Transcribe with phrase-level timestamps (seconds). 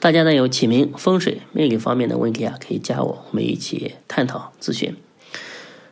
[0.00, 4.96] 大家呢有起名、风水、命理方面的问题啊，可以加我，我们一起探讨咨询。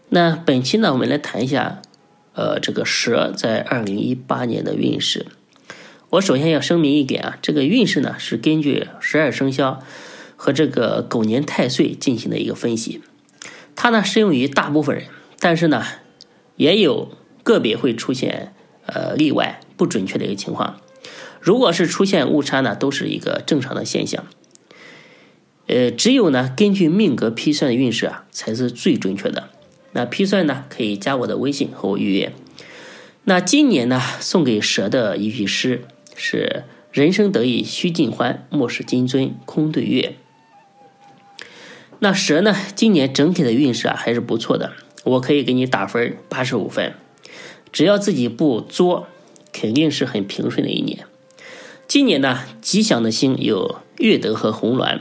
[0.09, 1.83] 那本期呢，我们来谈一下，
[2.33, 5.27] 呃，这个蛇在二零一八年的运势。
[6.09, 9.83] 我首先要声明一点啊，这个运势呢是根据十二生肖
[10.37, 13.03] 和这个狗年太岁进行的一个分析，
[13.77, 15.05] 它呢适用于大部分人，
[15.39, 15.85] 但是呢
[16.57, 17.11] 也有
[17.43, 18.55] 个别会出现
[18.87, 20.81] 呃例外不准确的一个情况。
[21.49, 24.27] 如果是出现误差呢，都是一个正常的现象。
[25.67, 29.49] 呃，只有呢根据命格批算的运势啊，才是最准确的。
[29.93, 32.35] 那批算呢，可以加我的微信和我预约。
[33.25, 40.17] 那今年呢，送给蛇的一句诗是“人生得意须尽欢，莫使金樽空对月”。
[42.01, 46.93] 那蛇呢，今年整体的运势啊还是不错的，我可以给你打分八十五分。
[47.73, 49.09] 只要自己不作，
[49.51, 51.07] 肯定是很平顺的一年。
[51.89, 55.01] 今年呢，吉祥的星有月德和红鸾，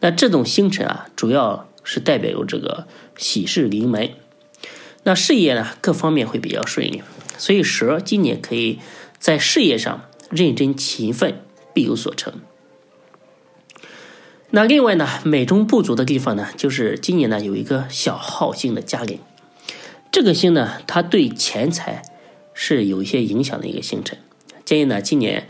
[0.00, 2.86] 那这种星辰啊，主要是代表有这个
[3.18, 4.12] 喜事临门。
[5.02, 7.02] 那事业呢，各方面会比较顺利，
[7.36, 8.78] 所以蛇今年可以
[9.18, 11.42] 在事业上认真勤奋，
[11.74, 12.32] 必有所成。
[14.52, 19.18] 那另外呢，美中不足的地方呢，就是今年呢有一个小耗星的加临，
[20.10, 22.02] 这个星呢，它对钱财
[22.54, 24.16] 是有一些影响的一个星辰，
[24.64, 25.46] 建议呢今年。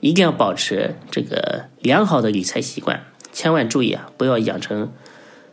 [0.00, 4.92] 一定要保持这个良好的理财习惯，千万注意啊，不要养成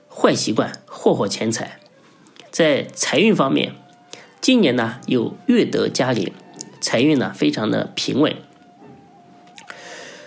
[0.10, 1.80] 坏习惯，霍霍钱财。
[2.52, 3.74] 在财运方面，
[4.42, 6.32] 今年呢有月德加临，
[6.82, 8.36] 财运呢非常的平稳。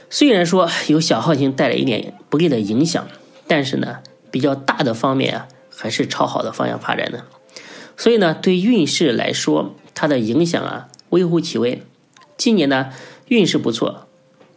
[0.08, 3.06] 虽然说有小耗星带来一点不利的影响，
[3.46, 3.98] 但是呢
[4.30, 7.26] 比较大的方面啊还是朝好的方向发展的。
[7.96, 11.82] 所以呢对运势来说，它的影响啊微乎其微。
[12.36, 12.92] 今年呢
[13.28, 14.05] 运势不错。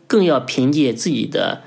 [0.09, 1.61] 更要凭借自己的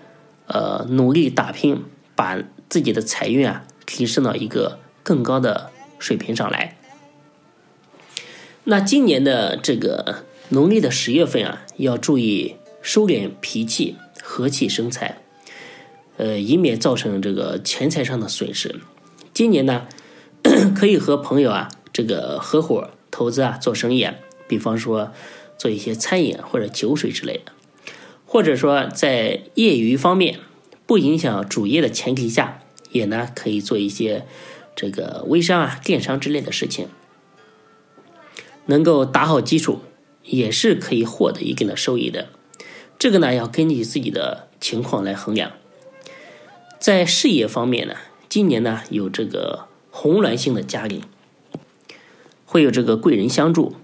[0.48, 1.84] 呃努力打拼，
[2.16, 5.70] 把自己的财运啊提升到一个更高的
[6.00, 6.76] 水平上来。
[8.64, 15.18] 那今年的这个农历的十月份啊，要注意收敛脾气，和气生财，
[16.16, 18.80] 呃，以免造成这个钱财上的损失。
[19.32, 19.86] 今年呢，
[20.74, 24.16] 可以和朋友啊这个合伙投资啊做生意啊，
[24.48, 25.12] 比方说
[25.56, 27.52] 做一些餐饮或者酒水之类的。
[28.32, 30.40] 或者说，在业余方面
[30.86, 32.60] 不影响主业的前提下，
[32.90, 34.24] 也呢可以做一些
[34.74, 36.88] 这个微商啊、电商之类的事情，
[38.64, 39.80] 能够打好基础，
[40.24, 42.30] 也是可以获得一定的收益的。
[42.98, 45.52] 这个呢要根据自己的情况来衡量。
[46.78, 47.96] 在事业方面呢，
[48.30, 51.02] 今年呢有这个红鸾星的加临，
[52.46, 53.76] 会有这个贵人相助，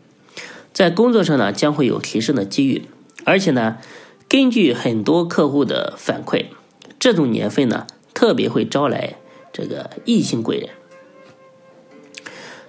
[0.72, 2.86] 在工作上呢将会有提升的机遇，
[3.24, 3.76] 而且呢。
[4.28, 6.48] 根据很多客户的反馈，
[6.98, 9.14] 这种年份呢，特别会招来
[9.54, 10.68] 这个异性贵人。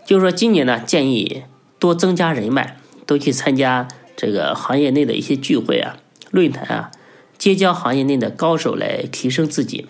[0.06, 1.44] 就是说，今年呢，建议
[1.78, 5.98] 多增加人脉，多去参加这个行业内的一些聚会啊、
[6.32, 6.92] 论坛啊，
[7.38, 9.88] 结交行业内的高手来提升自己。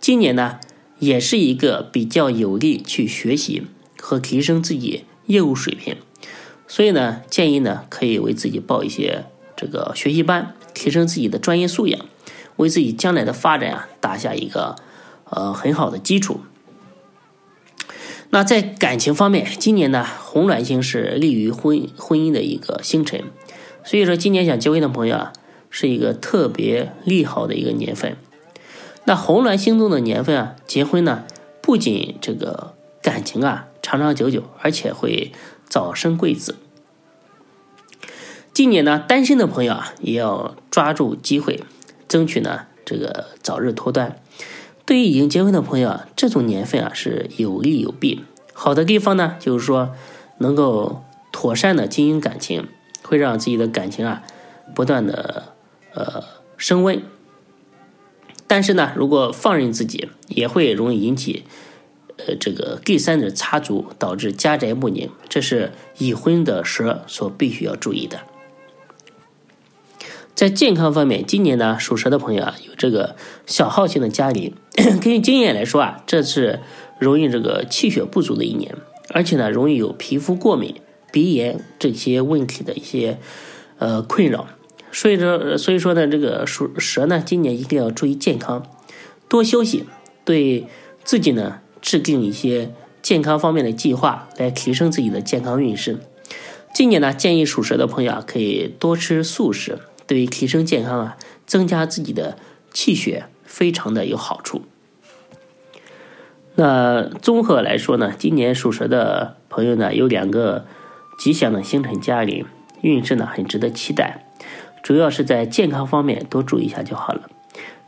[0.00, 0.58] 今年呢，
[0.98, 3.66] 也是一个比较有利去学习
[4.00, 5.96] 和提升自己业务水平，
[6.66, 10.54] 所以呢，建议呢，可以为自己报一些这个学习班。
[10.74, 12.00] 提升自己的专业素养，
[12.56, 14.76] 为自己将来的发展啊打下一个
[15.24, 16.40] 呃很好的基础。
[18.30, 23.24] 那在感情方面，今年呢红鸾星是利于婚婚姻的一个星辰，
[23.84, 25.32] 所以说今年想结婚的朋友啊
[25.68, 28.16] 是一个特别利好的一个年份。
[29.04, 31.24] 那红鸾星动的年份啊，结婚呢
[31.60, 35.32] 不仅这个感情啊长长久久，而且会
[35.68, 36.56] 早生贵子。
[38.54, 41.64] 今年呢，单身的朋友啊，也要抓住机会，
[42.06, 44.20] 争取呢这个早日脱单。
[44.84, 48.24] 对于已经结婚的朋友啊，这种年份啊是有利有弊。
[48.52, 49.94] 好的地方呢，就是说
[50.36, 51.02] 能够
[51.32, 52.68] 妥善的经营感情，
[53.02, 54.22] 会让自己的感情啊
[54.74, 55.54] 不断的
[55.94, 56.22] 呃
[56.58, 57.02] 升温。
[58.46, 61.44] 但是呢，如果放任自己，也会容易引起
[62.18, 65.08] 呃这个第三者插足，导致家宅不宁。
[65.30, 68.20] 这是已婚的蛇所必须要注意的。
[70.42, 73.14] 在健康方面，今年呢，属蛇的朋友啊，有这个
[73.46, 76.58] 小耗性的加临， 根据经验来说啊，这是
[76.98, 78.74] 容易这个气血不足的一年，
[79.10, 80.74] 而且呢，容易有皮肤过敏、
[81.12, 83.20] 鼻炎这些问题的一些
[83.78, 84.48] 呃困扰。
[84.90, 88.66] 所以说，所以说呢，这个属蛇呢，今年一定要注意健康，
[89.28, 89.84] 多休息，
[90.24, 90.66] 对
[91.04, 96.00] 自己呢制定一些健康方面的计划，来提升自己的健康运势。
[96.74, 99.78] 今年呢，建议属蛇的朋友啊，可以多吃素食，
[100.12, 101.16] 对于提升健康啊，
[101.46, 102.36] 增加自己的
[102.70, 104.60] 气血，非常的有好处。
[106.56, 110.66] 那综合来说呢，今年属蛇的朋友呢，有两个
[111.18, 112.44] 吉祥的星辰家里，
[112.82, 114.26] 运势呢很值得期待。
[114.82, 117.30] 主要是在健康方面多注意一下就好了。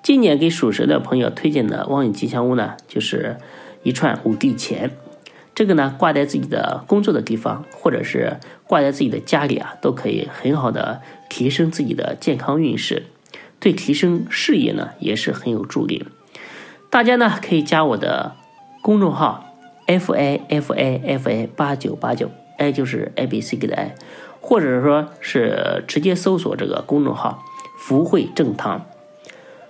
[0.03, 3.37] 今年给属蛇的朋友推荐的望运吉祥物呢，就是
[3.83, 4.93] 一串五帝钱。
[5.55, 13.05] 这个呢，挂在自己的工作的地方，或者是挂在自己的家里啊，都可以很好的提升自己的健康运势，
[13.61, 16.07] 对提升事业呢也是很有助力。
[16.91, 18.35] 大家呢可以加我的
[18.83, 19.55] 公众号
[19.87, 23.95] f a f a f a 八九八九，i 就是 a b c 的 i。
[24.47, 27.43] 或者说是直接搜索这个公众号
[27.81, 28.85] “福慧正堂”，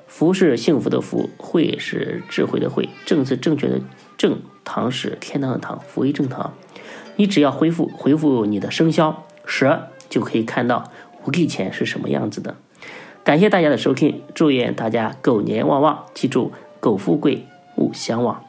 [0.08, 3.81] 福是幸福的福，慧是智慧的慧，正是正确的
[4.19, 6.55] 正，堂是天堂的堂，福为正堂。
[7.16, 10.90] 你只要回复回复你的生肖蛇，就可以看到
[11.25, 12.56] 五帝钱是什么样子的。
[13.22, 17.46] 感谢大家的收听，祝愿大家狗年旺旺，记住狗富贵，
[17.76, 18.43] 勿相忘。